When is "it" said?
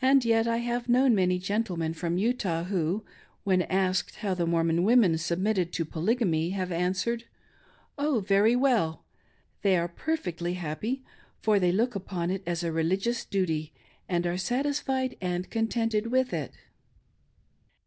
12.30-12.42, 16.32-16.54